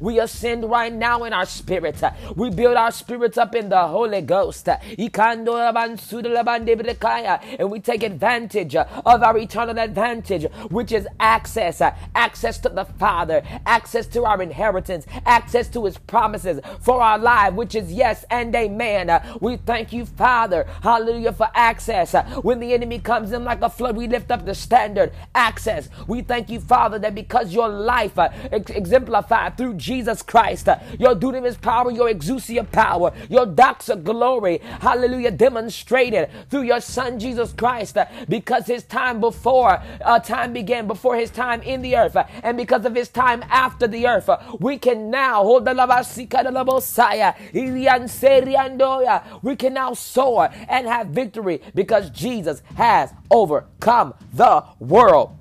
We 0.00 0.20
ascend 0.20 0.70
right 0.70 0.92
now 0.92 1.24
in 1.24 1.32
our 1.32 1.46
spirit. 1.46 2.02
We 2.34 2.50
build 2.50 2.76
our 2.76 2.90
spirits 2.90 3.38
up 3.38 3.54
in 3.54 3.68
the 3.68 3.86
Holy 3.86 4.20
Ghost. 4.22 4.68
And 4.68 4.80
we 7.70 7.80
take 7.80 8.02
advantage 8.02 8.76
of 8.76 9.22
our 9.22 9.38
eternal 9.38 9.78
advantage, 9.78 10.50
which 10.70 10.92
is 10.92 11.06
access 11.20 11.82
access 12.14 12.58
to 12.58 12.68
the 12.68 12.84
Father, 12.84 13.42
access 13.66 14.06
to 14.08 14.24
our 14.24 14.42
inheritance, 14.42 15.06
access 15.24 15.68
to 15.68 15.84
his 15.84 15.98
promises 15.98 16.60
for 16.80 17.00
our 17.00 17.18
life, 17.18 17.54
which 17.54 17.74
is 17.74 17.92
yes 17.92 18.24
and 18.30 18.54
amen. 18.54 19.08
We 19.40 19.56
thank 19.56 19.92
you, 19.92 20.06
Father, 20.06 20.66
hallelujah, 20.82 21.32
for 21.32 21.48
access. 21.54 22.14
When 22.42 22.60
the 22.60 22.72
enemy 22.72 22.98
comes 23.00 23.32
in 23.32 23.44
like 23.44 23.62
a 23.62 23.70
flood, 23.70 23.96
we 23.96 24.08
lift 24.08 24.30
up 24.30 24.44
the 24.44 24.54
standard 24.54 25.12
access. 25.34 25.88
We 26.06 26.22
thank 26.22 26.50
you, 26.50 26.60
Father, 26.60 26.98
that 27.00 27.14
because 27.14 27.52
your 27.54 27.68
life 27.68 28.18
uh, 28.18 28.28
ex- 28.52 28.70
exemplified 28.70 29.56
through 29.56 29.74
Jesus 29.74 30.22
Christ, 30.22 30.68
uh, 30.68 30.78
your 30.98 31.14
dunamis 31.14 31.60
power, 31.60 31.90
your 31.90 32.08
exousia 32.08 32.70
power, 32.70 33.12
your 33.28 33.46
doxa 33.46 34.02
glory, 34.02 34.58
hallelujah, 34.80 35.30
demonstrated 35.30 36.30
through 36.50 36.62
your 36.62 36.80
Son 36.80 37.18
Jesus 37.18 37.52
Christ, 37.52 37.96
uh, 37.96 38.06
because 38.28 38.66
his 38.66 38.84
time 38.84 39.20
before 39.20 39.82
time 40.24 40.52
began, 40.52 40.86
before 40.86 41.16
his 41.16 41.30
time 41.30 41.62
in 41.62 41.82
the 41.82 41.96
earth, 41.96 42.16
and 42.42 42.56
because 42.56 42.84
of 42.84 42.94
his 42.94 43.08
time 43.08 43.44
after 43.50 43.86
the 43.86 44.06
earth, 44.06 44.28
we 44.60 44.78
can 44.78 45.10
now 45.10 45.42
hold 45.42 45.64
the 45.64 45.74
we 49.42 49.56
can 49.56 49.74
now 49.74 49.94
soar 49.94 50.50
and 50.68 50.86
have 50.86 51.08
victory 51.08 51.60
because 51.74 52.10
Jesus 52.10 52.62
has 52.76 53.12
overcome 53.30 54.14
the 54.32 54.64
world. 54.78 55.36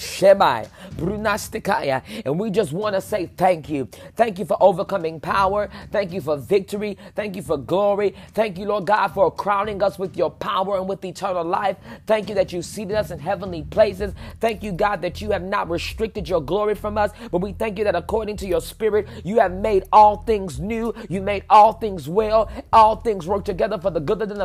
Shemai, 0.00 0.68
Brunastikaya. 0.96 2.02
And 2.24 2.40
we 2.40 2.50
just 2.50 2.72
want 2.72 2.94
to 2.96 3.00
say 3.00 3.26
thank 3.36 3.68
you. 3.68 3.88
Thank 4.16 4.38
you 4.38 4.44
for 4.46 4.56
overcoming 4.60 5.20
power. 5.20 5.70
Thank 5.92 6.12
you 6.12 6.20
for 6.20 6.36
victory. 6.36 6.98
Thank 7.14 7.36
you 7.36 7.42
for 7.42 7.58
glory. 7.58 8.14
Thank 8.34 8.58
you, 8.58 8.66
Lord 8.66 8.86
God, 8.86 9.08
for 9.08 9.30
crowning 9.30 9.82
us 9.82 9.98
with 9.98 10.16
your 10.16 10.30
power 10.30 10.78
and 10.78 10.88
with 10.88 11.04
eternal 11.04 11.44
life. 11.44 11.76
Thank 12.06 12.28
you 12.28 12.34
that 12.36 12.52
you 12.52 12.62
seated 12.62 12.96
us 12.96 13.10
in 13.10 13.18
heavenly 13.18 13.62
places. 13.64 14.14
Thank 14.40 14.62
you, 14.62 14.72
God, 14.72 15.02
that 15.02 15.20
you 15.20 15.30
have 15.32 15.42
not 15.42 15.70
restricted 15.70 16.28
your 16.28 16.40
glory 16.42 16.74
from 16.74 16.98
us, 16.98 17.12
but 17.30 17.38
we 17.40 17.52
thank 17.52 17.78
you 17.78 17.84
that 17.84 17.96
according 17.96 18.36
to 18.38 18.46
your 18.46 18.60
spirit, 18.62 19.08
you 19.24 19.38
have 19.40 19.52
made 19.52 19.84
all 19.92 20.18
things 20.18 20.58
new. 20.60 20.94
You 21.08 21.22
made 21.22 21.44
all 21.50 21.74
things 21.74 22.08
well. 22.08 22.50
All 22.72 22.96
things 22.96 23.26
work 23.26 23.44
together 23.44 23.78
for 23.78 23.90
the 23.90 24.00
good 24.00 24.22
of 24.22 24.28
the 24.28 24.36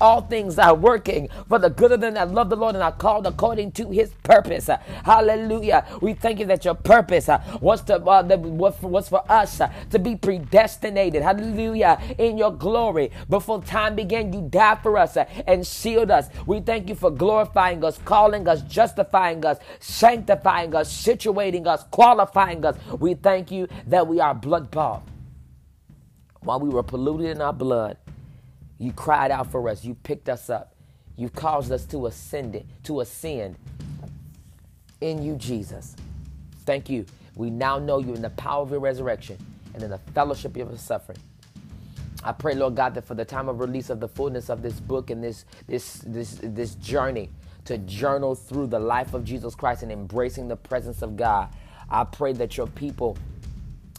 all 0.00 0.22
things 0.22 0.58
are 0.58 0.74
working 0.74 1.28
for 1.48 1.58
the 1.58 1.69
good 1.70 1.92
of 1.92 2.00
them 2.00 2.14
that 2.14 2.30
love 2.30 2.50
the 2.50 2.56
Lord 2.56 2.74
and 2.74 2.84
are 2.84 2.92
called 2.92 3.26
according 3.26 3.72
to 3.72 3.90
his 3.90 4.10
purpose. 4.22 4.68
Hallelujah. 5.04 5.86
We 6.00 6.14
thank 6.14 6.40
you 6.40 6.46
that 6.46 6.64
your 6.64 6.74
purpose 6.74 7.28
uh, 7.28 7.42
was, 7.60 7.82
to, 7.84 7.96
uh, 7.96 8.22
was 8.36 9.08
for 9.08 9.22
us 9.30 9.60
uh, 9.60 9.72
to 9.90 9.98
be 9.98 10.16
predestinated. 10.16 11.22
Hallelujah. 11.22 12.00
In 12.18 12.38
your 12.38 12.52
glory. 12.52 13.10
Before 13.28 13.62
time 13.62 13.94
began, 13.96 14.32
you 14.32 14.42
died 14.42 14.82
for 14.82 14.98
us 14.98 15.16
uh, 15.16 15.24
and 15.46 15.66
sealed 15.66 16.10
us. 16.10 16.28
We 16.46 16.60
thank 16.60 16.88
you 16.88 16.94
for 16.94 17.10
glorifying 17.10 17.84
us, 17.84 17.98
calling 18.04 18.48
us, 18.48 18.62
justifying 18.62 19.44
us, 19.44 19.58
sanctifying 19.80 20.74
us, 20.74 20.92
situating 20.92 21.66
us, 21.66 21.84
qualifying 21.90 22.64
us. 22.64 22.76
We 22.98 23.14
thank 23.14 23.50
you 23.50 23.68
that 23.86 24.06
we 24.06 24.20
are 24.20 24.34
blood 24.34 24.70
bought. 24.70 25.02
While 26.40 26.60
we 26.60 26.70
were 26.70 26.82
polluted 26.82 27.26
in 27.26 27.42
our 27.42 27.52
blood, 27.52 27.98
you 28.78 28.92
cried 28.92 29.30
out 29.30 29.50
for 29.50 29.68
us. 29.68 29.84
You 29.84 29.94
picked 29.94 30.28
us 30.28 30.48
up. 30.48 30.74
You've 31.20 31.34
caused 31.34 31.70
us 31.70 31.84
to 31.88 32.06
ascend, 32.06 32.54
it, 32.54 32.64
to 32.84 33.02
ascend 33.02 33.56
in 35.02 35.22
you, 35.22 35.36
Jesus. 35.36 35.94
Thank 36.64 36.88
you. 36.88 37.04
We 37.36 37.50
now 37.50 37.78
know 37.78 37.98
you 37.98 38.14
in 38.14 38.22
the 38.22 38.30
power 38.30 38.62
of 38.62 38.70
your 38.70 38.80
resurrection 38.80 39.36
and 39.74 39.82
in 39.82 39.90
the 39.90 39.98
fellowship 40.14 40.52
of 40.52 40.56
your 40.56 40.78
suffering. 40.78 41.18
I 42.24 42.32
pray, 42.32 42.54
Lord 42.54 42.74
God, 42.74 42.94
that 42.94 43.04
for 43.04 43.14
the 43.14 43.26
time 43.26 43.50
of 43.50 43.60
release 43.60 43.90
of 43.90 44.00
the 44.00 44.08
fullness 44.08 44.48
of 44.48 44.62
this 44.62 44.80
book 44.80 45.10
and 45.10 45.22
this 45.22 45.44
this 45.68 46.02
this 46.06 46.38
this 46.42 46.76
journey 46.76 47.28
to 47.66 47.76
journal 47.76 48.34
through 48.34 48.68
the 48.68 48.80
life 48.80 49.12
of 49.12 49.22
Jesus 49.22 49.54
Christ 49.54 49.82
and 49.82 49.92
embracing 49.92 50.48
the 50.48 50.56
presence 50.56 51.02
of 51.02 51.18
God, 51.18 51.50
I 51.90 52.04
pray 52.04 52.32
that 52.32 52.56
your 52.56 52.66
people, 52.66 53.18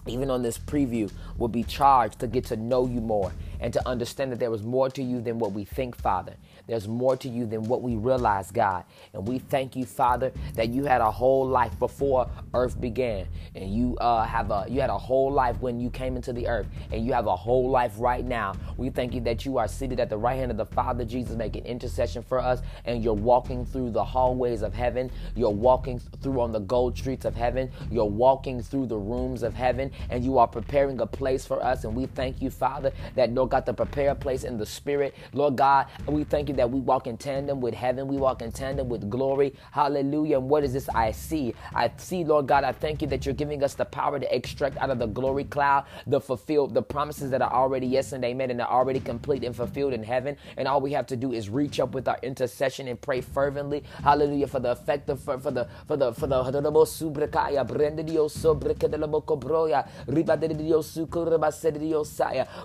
even 0.07 0.31
on 0.31 0.41
this 0.41 0.57
preview, 0.57 1.11
will 1.37 1.49
be 1.49 1.61
charged 1.61 2.17
to 2.21 2.25
get 2.25 2.45
to 2.45 2.55
know 2.55 2.87
you 2.87 2.99
more 2.99 3.31
and 3.61 3.71
to 3.73 3.87
understand 3.87 4.31
that 4.31 4.39
there 4.39 4.53
is 4.53 4.63
more 4.63 4.89
to 4.89 5.03
you 5.03 5.21
than 5.21 5.39
what 5.39 5.53
we 5.53 5.63
think, 5.63 5.95
Father. 5.95 6.35
There's 6.67 6.87
more 6.87 7.15
to 7.17 7.29
you 7.29 7.45
than 7.45 7.63
what 7.63 7.81
we 7.81 7.95
realize, 7.95 8.51
God. 8.51 8.83
And 9.13 9.27
we 9.27 9.39
thank 9.39 9.75
you, 9.75 9.85
Father, 9.85 10.31
that 10.55 10.69
you 10.69 10.85
had 10.85 11.01
a 11.01 11.11
whole 11.11 11.47
life 11.47 11.77
before 11.79 12.29
earth 12.53 12.79
began. 12.81 13.27
And 13.55 13.73
you 13.73 13.97
uh, 13.97 14.25
have 14.25 14.51
a 14.51 14.65
you 14.69 14.81
had 14.81 14.89
a 14.89 14.97
whole 14.97 15.31
life 15.31 15.61
when 15.61 15.79
you 15.79 15.89
came 15.89 16.15
into 16.15 16.33
the 16.33 16.47
earth. 16.47 16.67
And 16.91 17.05
you 17.05 17.13
have 17.13 17.27
a 17.27 17.35
whole 17.35 17.69
life 17.69 17.93
right 17.97 18.25
now. 18.25 18.55
We 18.77 18.89
thank 18.89 19.13
you 19.13 19.21
that 19.21 19.45
you 19.45 19.57
are 19.57 19.67
seated 19.67 19.99
at 19.99 20.09
the 20.09 20.17
right 20.17 20.35
hand 20.35 20.51
of 20.51 20.57
the 20.57 20.65
Father 20.65 21.05
Jesus, 21.05 21.35
making 21.35 21.65
intercession 21.65 22.23
for 22.23 22.39
us. 22.39 22.61
And 22.85 23.03
you're 23.03 23.13
walking 23.13 23.65
through 23.65 23.91
the 23.91 24.03
hallways 24.03 24.63
of 24.63 24.73
heaven. 24.73 25.11
You're 25.35 25.51
walking 25.51 25.99
through 25.99 26.41
on 26.41 26.51
the 26.51 26.59
gold 26.59 26.97
streets 26.97 27.25
of 27.25 27.35
heaven. 27.35 27.69
You're 27.91 28.05
walking 28.05 28.61
through 28.61 28.87
the 28.87 28.97
rooms 28.97 29.43
of 29.43 29.53
heaven. 29.53 29.91
And 30.09 30.23
you 30.23 30.39
are 30.39 30.47
preparing 30.47 30.99
a 31.01 31.05
place 31.05 31.45
for 31.45 31.63
us. 31.63 31.83
And 31.83 31.95
we 31.95 32.07
thank 32.07 32.41
you, 32.41 32.49
Father, 32.49 32.91
that 33.15 33.31
Lord 33.31 33.50
God, 33.51 33.65
to 33.67 33.73
prepare 33.73 34.11
a 34.11 34.15
place 34.15 34.43
in 34.43 34.57
the 34.57 34.65
spirit. 34.65 35.15
Lord 35.33 35.57
God, 35.57 35.87
we 36.07 36.23
thank 36.25 36.49
you 36.49 36.55
that 36.55 36.71
we 36.71 36.79
walk 36.79 37.07
in 37.07 37.17
tandem 37.17 37.61
with 37.61 37.75
heaven. 37.75 38.07
We 38.07 38.17
walk 38.17 38.41
in 38.41 38.51
tandem 38.51 38.89
with 38.89 39.09
glory. 39.09 39.53
Hallelujah. 39.71 40.39
And 40.39 40.49
what 40.49 40.63
is 40.63 40.73
this 40.73 40.89
I 40.89 41.11
see? 41.11 41.53
I 41.75 41.91
see, 41.97 42.23
Lord 42.25 42.47
God, 42.47 42.63
I 42.63 42.71
thank 42.73 43.01
you 43.01 43.07
that 43.09 43.25
you're 43.25 43.35
giving 43.35 43.63
us 43.63 43.75
the 43.75 43.85
power 43.85 44.19
to 44.19 44.35
extract 44.35 44.77
out 44.77 44.89
of 44.89 44.99
the 44.99 45.07
glory 45.07 45.45
cloud 45.45 45.85
the 46.07 46.19
fulfilled, 46.21 46.73
the 46.73 46.81
promises 46.83 47.31
that 47.31 47.41
are 47.41 47.51
already 47.53 47.87
yes 47.87 48.13
and 48.13 48.23
amen 48.25 48.51
and 48.51 48.61
are 48.61 48.69
already 48.69 48.99
complete 48.99 49.43
and 49.43 49.55
fulfilled 49.55 49.93
in 49.93 50.03
heaven. 50.03 50.37
And 50.57 50.67
all 50.67 50.81
we 50.81 50.93
have 50.93 51.07
to 51.07 51.17
do 51.17 51.33
is 51.33 51.49
reach 51.49 51.79
up 51.79 51.93
with 51.93 52.07
our 52.07 52.19
intercession 52.23 52.87
and 52.87 52.99
pray 53.01 53.21
fervently. 53.21 53.83
Hallelujah. 54.03 54.47
For 54.47 54.59
the 54.59 54.71
effective, 54.71 55.21
for, 55.21 55.39
for 55.39 55.51
the, 55.51 55.67
for 55.87 55.97
the, 55.97 56.13
for 56.13 56.27
the, 56.27 56.43
for 56.43 56.51
the, 56.51 56.61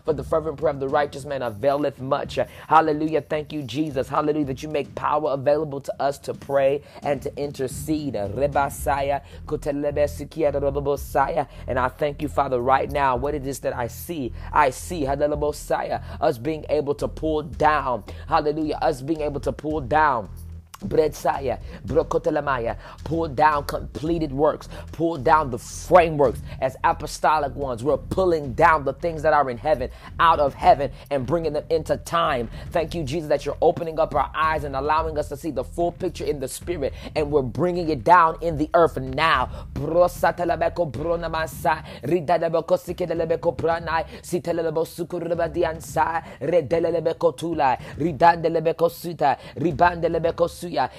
for 0.04 0.12
the 0.14 0.24
fervent 0.24 0.58
prayer 0.58 0.74
of 0.76 0.80
the 0.80 0.88
righteous 0.88 1.24
man 1.24 1.42
availeth 1.42 2.00
much. 2.00 2.38
Hallelujah. 2.68 3.22
Thank 3.22 3.52
you, 3.52 3.62
Jesus. 3.62 4.08
Hallelujah. 4.08 4.44
That 4.46 4.62
you 4.62 4.68
make 4.68 4.94
power 4.94 5.32
available 5.32 5.80
to 5.80 6.02
us 6.02 6.18
to 6.20 6.34
pray 6.34 6.82
and 7.02 7.20
to 7.22 7.36
intercede. 7.36 8.14
And 8.14 8.58
I 11.78 11.88
thank 11.88 12.22
you, 12.22 12.28
Father, 12.28 12.60
right 12.60 12.90
now. 12.90 13.16
What 13.16 13.34
it 13.34 13.46
is 13.46 13.60
that 13.60 13.74
I 13.74 13.86
see, 13.88 14.32
I 14.52 14.70
see 14.70 15.06
us 15.06 16.38
being 16.38 16.66
able 16.68 16.94
to 16.94 17.08
pull 17.08 17.42
down. 17.42 18.04
Hallelujah. 18.28 18.78
Us 18.82 19.00
being 19.02 19.22
able 19.22 19.40
to 19.40 19.52
pull 19.52 19.80
down 19.80 20.28
Bredsaya, 20.84 21.60
Brokotelamaya, 21.86 22.76
pull 23.04 23.28
down 23.28 23.64
completed 23.64 24.32
works, 24.32 24.68
pull 24.92 25.16
down 25.16 25.50
the 25.50 25.58
frameworks 25.58 26.40
as 26.60 26.76
apostolic 26.84 27.54
ones. 27.54 27.82
We're 27.84 27.96
pulling 27.96 28.54
down 28.54 28.84
the 28.84 28.92
things 28.94 29.22
that 29.22 29.32
are 29.32 29.50
in 29.50 29.58
heaven 29.58 29.90
out 30.20 30.38
of 30.40 30.54
heaven 30.54 30.90
and 31.10 31.26
bringing 31.26 31.52
them 31.52 31.64
into 31.70 31.96
time. 31.98 32.48
Thank 32.70 32.94
you, 32.94 33.04
Jesus, 33.04 33.28
that 33.28 33.44
you're 33.46 33.56
opening 33.62 33.98
up 33.98 34.14
our 34.14 34.30
eyes 34.34 34.64
and 34.64 34.76
allowing 34.76 35.18
us 35.18 35.28
to 35.28 35.36
see 35.36 35.50
the 35.50 35.64
full 35.64 35.92
picture 35.92 36.24
in 36.24 36.40
the 36.40 36.48
spirit, 36.48 36.92
and 37.14 37.30
we're 37.30 37.42
bringing 37.42 37.88
it 37.90 38.04
down 38.04 38.36
in 38.42 38.56
the 38.58 38.70
earth 38.74 38.96
now. 38.96 39.48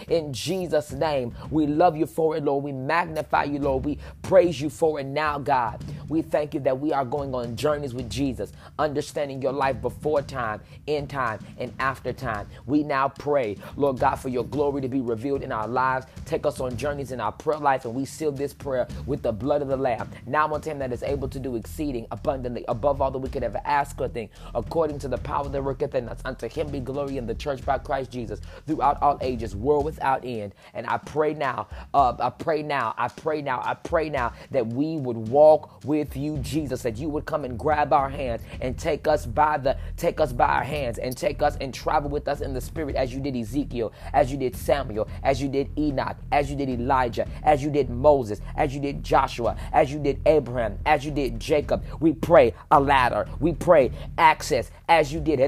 In 0.08 0.34
Jesus' 0.34 0.92
name, 0.92 1.36
we 1.52 1.68
love 1.68 1.96
you 1.96 2.06
for 2.06 2.36
it, 2.38 2.44
Lord. 2.44 2.64
We 2.64 2.72
magnify 2.72 3.46
you, 3.46 3.60
Lord. 3.60 3.86
We 3.86 4.00
praise 4.22 4.60
you 4.62 4.70
for 4.70 5.00
it 5.00 5.06
now, 5.06 5.40
God. 5.40 5.84
We 6.10 6.22
thank 6.22 6.54
you 6.54 6.60
that 6.62 6.80
we 6.80 6.94
are 6.94 7.06
going 7.06 7.34
on 7.36 7.56
journeys 7.56 7.94
with 7.94 8.10
Jesus, 8.10 8.52
understanding 8.80 9.42
your 9.42 9.52
life 9.54 9.82
before 9.82 10.22
time, 10.22 10.62
in 10.88 11.08
time, 11.08 11.40
and 11.58 11.74
after 11.80 12.14
time. 12.14 12.48
We 12.66 12.84
now 12.84 13.10
pray, 13.10 13.58
Lord 13.76 14.00
God, 14.00 14.16
for 14.16 14.30
your 14.30 14.46
glory 14.46 14.82
to 14.82 14.88
be 14.88 15.02
revealed 15.02 15.44
in 15.44 15.52
our 15.52 15.68
lives. 15.68 16.06
Take 16.26 16.46
us 16.46 16.60
on 16.60 16.78
journeys 16.78 17.12
in 17.12 17.20
our 17.20 17.32
prayer 17.32 17.60
life, 17.60 17.86
and 17.86 17.94
we 17.94 18.06
seal 18.06 18.32
this 18.32 18.54
prayer 18.54 18.88
with 19.06 19.22
the 19.22 19.32
blood 19.34 19.62
of 19.62 19.68
the 19.68 19.78
Lamb. 19.78 20.10
Now 20.26 20.54
unto 20.54 20.70
him 20.70 20.80
that 20.80 20.94
is 20.94 21.04
able 21.04 21.28
to 21.30 21.40
do 21.40 21.56
exceeding 21.56 22.08
abundantly 22.12 22.66
above 22.70 23.02
all 23.02 23.12
that 23.12 23.20
we 23.20 23.30
could 23.30 23.44
ever 23.44 23.62
ask 23.66 24.00
or 24.00 24.08
think, 24.08 24.32
according 24.56 25.00
to 25.00 25.08
the 25.10 25.18
power 25.18 25.50
that 25.50 25.64
worketh 25.64 25.96
in 25.96 26.08
us. 26.10 26.20
Unto 26.26 26.48
him 26.50 26.70
be 26.70 26.80
glory 26.80 27.18
in 27.18 27.28
the 27.28 27.36
church 27.36 27.66
by 27.66 27.78
Christ 27.78 28.12
Jesus 28.12 28.42
throughout 28.66 29.02
all 29.02 29.18
ages 29.22 29.56
world 29.58 29.86
without 29.86 30.24
end. 30.26 30.54
And 30.74 30.88
I 30.88 30.98
pray 30.98 31.34
now, 31.34 31.68
uh, 31.94 32.16
I 32.20 32.30
pray 32.30 32.64
now, 32.64 32.94
I 32.98 33.08
pray 33.08 33.42
now, 33.42 33.62
I 33.64 33.74
pray 33.74 34.10
now 34.10 34.34
that 34.52 34.66
we 34.68 34.98
would 34.98 35.18
walk 35.18 35.84
with 35.86 36.16
you, 36.16 36.38
Jesus, 36.40 36.82
that 36.84 36.98
you 36.98 37.10
would 37.10 37.26
come 37.26 37.46
and 37.46 37.58
grab 37.58 37.94
our 37.94 38.10
hands 38.10 38.42
and 38.62 38.78
take 38.78 39.08
us 39.08 39.26
by 39.26 39.58
the 39.58 39.78
take 39.98 40.20
us 40.20 40.32
by 40.34 40.48
our 40.48 40.64
hands 40.64 40.98
and 41.00 41.16
take 41.16 41.42
us 41.42 41.58
and 41.62 41.74
travel 41.74 42.10
with 42.10 42.28
us 42.28 42.42
in 42.42 42.54
the 42.54 42.62
spirit 42.62 42.96
as 42.96 43.14
you 43.14 43.20
did 43.20 43.36
Ezekiel, 43.36 43.94
as 44.14 44.32
you 44.32 44.38
did 44.38 44.56
Samuel, 44.56 45.08
as 45.24 45.42
you 45.42 45.50
did 45.50 45.70
Enoch, 45.78 46.18
as 46.32 46.50
you 46.50 46.56
did 46.56 46.70
Elijah, 46.70 47.28
as 47.44 47.64
you 47.64 47.70
did 47.70 47.90
Moses, 47.90 48.42
as 48.56 48.74
you 48.74 48.82
did 48.82 49.04
Joshua, 49.04 49.58
as 49.74 49.92
you 49.92 50.00
did 50.00 50.22
Abraham, 50.26 50.80
as 50.86 51.06
you 51.06 51.12
did 51.12 51.40
Jacob. 51.40 51.84
We 52.00 52.14
pray 52.14 52.54
a 52.72 52.80
ladder. 52.80 53.28
We 53.40 53.54
pray 53.54 53.92
access 54.18 54.72
as 54.88 55.12
you 55.14 55.20
did. 55.20 55.40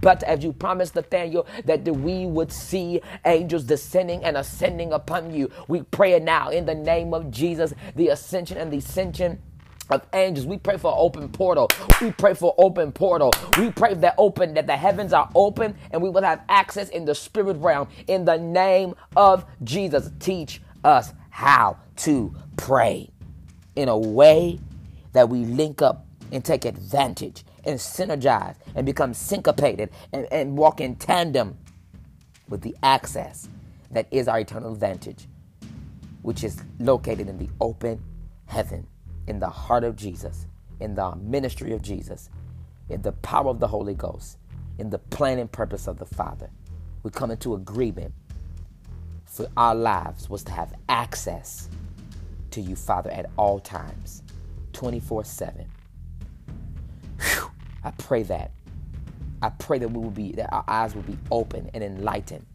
But 0.00 0.22
as 0.22 0.44
you 0.44 0.52
promised 0.52 0.94
Nathaniel 0.94 1.46
that 1.64 1.84
we 1.84 2.26
would 2.26 2.52
see 2.52 3.00
angels 3.24 3.64
descending 3.64 4.22
and 4.24 4.36
ascending 4.36 4.92
upon 4.92 5.34
you, 5.34 5.50
we 5.68 5.82
pray 5.82 6.18
now 6.20 6.50
in 6.50 6.64
the 6.64 6.74
name 6.74 7.12
of 7.12 7.30
Jesus, 7.30 7.74
the 7.96 8.08
ascension 8.08 8.56
and 8.56 8.72
the 8.72 8.78
ascension 8.78 9.40
of 9.90 10.06
angels. 10.12 10.46
We 10.46 10.58
pray 10.58 10.78
for 10.78 10.94
open 10.96 11.28
portal. 11.28 11.68
We 12.00 12.12
pray 12.12 12.34
for 12.34 12.54
open 12.56 12.92
portal. 12.92 13.32
We 13.58 13.70
pray 13.70 13.94
that 13.94 14.14
open 14.16 14.54
that 14.54 14.66
the 14.66 14.76
heavens 14.76 15.12
are 15.12 15.28
open 15.34 15.76
and 15.90 16.00
we 16.00 16.08
will 16.08 16.22
have 16.22 16.42
access 16.48 16.88
in 16.88 17.04
the 17.04 17.14
spirit 17.14 17.56
realm 17.58 17.88
in 18.06 18.24
the 18.24 18.38
name 18.38 18.94
of 19.16 19.44
Jesus. 19.64 20.10
Teach 20.20 20.62
us 20.84 21.12
how 21.30 21.76
to 21.96 22.34
pray 22.56 23.10
in 23.76 23.88
a 23.88 23.98
way 23.98 24.60
that 25.12 25.28
we 25.28 25.44
link 25.44 25.82
up 25.82 26.06
and 26.30 26.44
take 26.44 26.64
advantage 26.64 27.44
and 27.64 27.78
synergize 27.78 28.56
and 28.74 28.86
become 28.86 29.14
syncopated 29.14 29.90
and, 30.12 30.26
and 30.32 30.56
walk 30.56 30.80
in 30.80 30.96
tandem 30.96 31.58
with 32.48 32.60
the 32.62 32.76
access 32.82 33.48
that 33.90 34.06
is 34.10 34.28
our 34.28 34.40
eternal 34.40 34.72
advantage, 34.72 35.26
which 36.22 36.44
is 36.44 36.62
located 36.78 37.28
in 37.28 37.38
the 37.38 37.48
open 37.60 38.02
heaven 38.46 38.86
in 39.26 39.38
the 39.38 39.48
heart 39.48 39.84
of 39.84 39.96
Jesus, 39.96 40.46
in 40.80 40.94
the 40.94 41.14
ministry 41.16 41.72
of 41.72 41.82
Jesus, 41.82 42.30
in 42.88 43.02
the 43.02 43.12
power 43.12 43.48
of 43.48 43.60
the 43.60 43.68
Holy 43.68 43.94
Ghost, 43.94 44.38
in 44.78 44.90
the 44.90 44.98
plan 44.98 45.38
and 45.38 45.50
purpose 45.50 45.86
of 45.86 45.98
the 45.98 46.06
Father. 46.06 46.50
We 47.02 47.10
come 47.10 47.30
into 47.30 47.54
agreement 47.54 48.14
for 49.24 49.48
our 49.56 49.74
lives 49.74 50.28
was 50.28 50.42
to 50.44 50.52
have 50.52 50.74
access 50.88 51.68
to 52.50 52.60
you, 52.60 52.76
Father, 52.76 53.10
at 53.10 53.30
all 53.38 53.58
times, 53.58 54.22
24 54.72 55.24
7. 55.24 55.70
I 57.84 57.92
pray 57.92 58.24
that. 58.24 58.52
I 59.42 59.50
pray 59.50 59.78
that 59.78 59.88
we 59.90 60.00
will 60.00 60.10
be, 60.10 60.32
that 60.34 60.52
our 60.52 60.64
eyes 60.68 60.94
will 60.94 61.02
be 61.02 61.18
open 61.30 61.70
and 61.74 61.84
enlightened. 61.84 62.46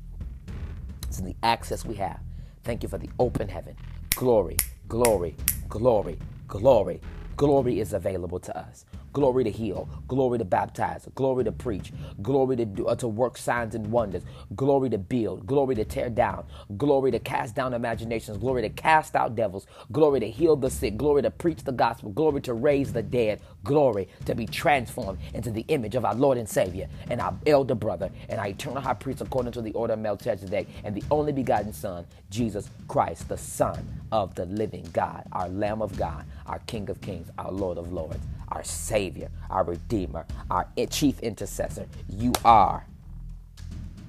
to 1.14 1.24
the 1.24 1.36
access 1.44 1.86
we 1.86 1.96
have. 1.96 2.20
Thank 2.64 2.84
you 2.84 2.90
for 2.90 2.98
the 2.98 3.10
open 3.20 3.50
heaven. 3.50 3.76
Glory, 4.16 4.58
glory, 4.90 5.36
glory, 5.70 6.20
glory. 6.48 7.02
Glory 7.38 7.80
is 7.80 7.94
available 7.94 8.40
to 8.42 8.58
us. 8.58 8.86
Glory 9.14 9.44
to 9.44 9.52
heal. 9.52 9.90
Glory 10.08 10.38
to 10.40 10.46
baptize. 10.46 11.08
Glory 11.16 11.44
to 11.46 11.52
preach. 11.52 11.92
Glory 12.22 12.56
to 12.58 12.66
do, 12.66 12.88
uh, 12.88 12.96
to 12.96 13.08
work 13.08 13.38
signs 13.38 13.76
and 13.76 13.92
wonders. 13.92 14.24
Glory 14.56 14.90
to 14.90 14.98
build. 14.98 15.48
Glory 15.48 15.76
to 15.76 15.86
tear 15.86 16.10
down. 16.10 16.46
Glory 16.78 17.12
to 17.12 17.20
cast 17.20 17.56
down 17.56 17.74
imaginations. 17.74 18.38
Glory 18.38 18.62
to 18.64 18.70
cast 18.70 19.16
out 19.16 19.36
devils. 19.36 19.68
Glory 19.92 20.20
to 20.22 20.30
heal 20.30 20.56
the 20.56 20.70
sick. 20.70 20.98
Glory 20.98 21.22
to 21.24 21.32
preach 21.32 21.64
the 21.64 21.72
gospel. 21.72 22.12
Glory 22.12 22.42
to 22.42 22.54
raise 22.54 22.94
the 22.94 23.04
dead. 23.04 23.42
Glory 23.64 24.08
to 24.26 24.36
be 24.36 24.46
transformed 24.46 25.20
into 25.34 25.52
the 25.52 25.66
image 25.70 25.96
of 25.96 26.06
our 26.06 26.16
Lord 26.16 26.38
and 26.38 26.48
Savior 26.48 26.88
and 27.10 27.22
our 27.22 27.36
elder 27.46 27.76
brother 27.76 28.10
and 28.30 28.40
our 28.40 28.48
eternal 28.48 28.82
high 28.82 28.94
priest 28.94 29.22
according 29.22 29.52
to 29.54 29.62
the 29.62 29.74
order 29.74 29.94
of 29.94 30.00
Melchizedek 30.00 30.68
and 30.84 30.96
the 30.96 31.04
only 31.12 31.32
begotten 31.34 31.74
Son, 31.74 32.06
Jesus 32.30 32.70
Christ, 32.88 33.28
the 33.30 33.38
Son 33.38 33.86
of 34.12 34.36
the 34.36 34.46
living 34.46 34.88
God, 34.94 35.24
our 35.32 35.50
Lamb 35.50 35.82
of 35.82 35.98
God, 35.98 36.26
our 36.46 36.60
King 36.60 36.90
of 36.90 37.02
Kings, 37.02 37.30
our 37.38 37.52
Lord 37.52 37.78
of 37.78 37.92
Lords, 37.92 38.20
our 38.50 38.64
Savior, 38.98 39.30
our 39.52 39.64
Redeemer, 39.64 40.26
our 40.50 40.68
chief 40.90 41.20
intercessor. 41.20 41.86
You 42.10 42.34
are 42.44 42.84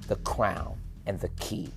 the 0.06 0.16
crown 0.16 0.78
and 1.04 1.20
the 1.20 1.28
key 1.40 1.68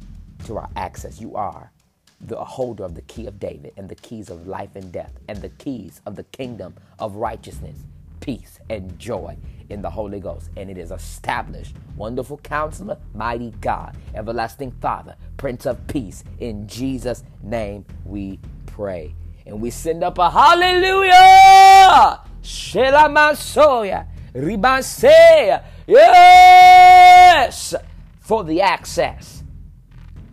to 0.45 0.55
our 0.55 0.69
access. 0.77 1.19
You 1.19 1.35
are 1.35 1.73
the 2.21 2.37
holder 2.37 2.85
of 2.85 2.95
the 2.95 3.01
key 3.01 3.27
of 3.27 3.37
David 3.37 3.73
and 3.75 3.89
the 3.89 3.95
keys 3.95 4.29
of 4.29 4.47
life 4.47 4.77
and 4.77 4.93
death 4.93 5.11
and 5.27 5.41
the 5.41 5.49
keys 5.49 5.99
of 6.05 6.15
the 6.15 6.23
kingdom 6.23 6.73
of 6.99 7.17
righteousness, 7.17 7.75
peace, 8.21 8.59
and 8.69 8.97
joy 8.97 9.35
in 9.67 9.81
the 9.81 9.89
Holy 9.89 10.21
Ghost. 10.21 10.49
And 10.55 10.69
it 10.69 10.77
is 10.77 10.91
established. 10.91 11.75
Wonderful 11.97 12.37
counselor, 12.37 12.97
mighty 13.13 13.51
God, 13.59 13.97
everlasting 14.15 14.71
Father, 14.79 15.17
Prince 15.35 15.65
of 15.65 15.85
Peace. 15.87 16.23
In 16.39 16.65
Jesus' 16.65 17.25
name 17.43 17.83
we 18.05 18.39
pray. 18.67 19.13
And 19.45 19.59
we 19.59 19.69
send 19.69 20.01
up 20.01 20.17
a 20.17 20.29
hallelujah! 20.29 22.21
Shelamasoya, 22.43 24.07
Ribanseya, 24.33 25.63
yes! 25.87 27.75
For 28.19 28.43
the 28.43 28.61
access. 28.61 29.43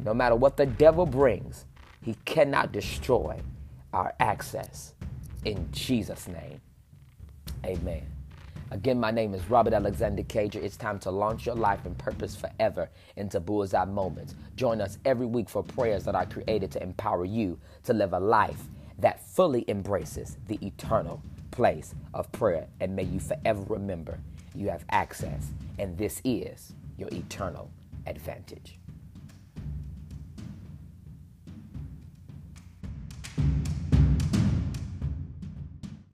No 0.04 0.14
matter 0.14 0.36
what 0.36 0.56
the 0.56 0.66
devil 0.66 1.04
brings, 1.04 1.66
he 2.02 2.14
cannot 2.24 2.72
destroy 2.72 3.40
our 3.92 4.14
access. 4.20 4.94
In 5.44 5.68
Jesus' 5.72 6.28
name, 6.28 6.60
amen. 7.64 8.06
Again, 8.70 9.00
my 9.00 9.10
name 9.10 9.34
is 9.34 9.48
Robert 9.48 9.72
Alexander 9.72 10.22
Cager. 10.22 10.62
It's 10.62 10.76
time 10.76 10.98
to 11.00 11.10
launch 11.10 11.46
your 11.46 11.54
life 11.54 11.86
and 11.86 11.96
purpose 11.96 12.36
forever 12.36 12.90
into 13.16 13.40
bullseye 13.40 13.86
moments. 13.86 14.34
Join 14.56 14.80
us 14.80 14.98
every 15.06 15.26
week 15.26 15.48
for 15.48 15.62
prayers 15.62 16.04
that 16.04 16.14
are 16.14 16.26
created 16.26 16.70
to 16.72 16.82
empower 16.82 17.24
you 17.24 17.58
to 17.84 17.94
live 17.94 18.12
a 18.12 18.20
life 18.20 18.62
that 18.98 19.26
fully 19.26 19.64
embraces 19.68 20.36
the 20.48 20.58
eternal 20.60 21.22
place 21.58 21.92
of 22.14 22.30
prayer. 22.30 22.68
And 22.78 22.94
may 22.94 23.02
you 23.02 23.18
forever 23.18 23.64
remember 23.68 24.20
you 24.54 24.68
have 24.68 24.84
access, 24.90 25.48
and 25.76 25.98
this 25.98 26.22
is 26.24 26.72
your 26.96 27.08
eternal 27.10 27.68
advantage. 28.06 28.77